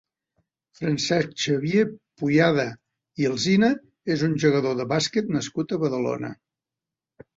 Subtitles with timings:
[0.77, 1.83] Francesc Xavier
[2.21, 2.65] Puyada
[3.23, 3.69] i Alsina
[4.15, 6.33] és un jugador de bàsquet nascut a Badalona.